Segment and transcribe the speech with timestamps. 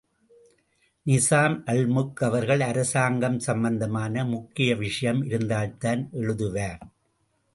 [1.05, 6.79] நிசாம் அல்முக் அவர்கள், அரசாங்கம் சம்பந்தமான முக்கிய விஷயம் இருந்தால்தான் எழுதுவார்.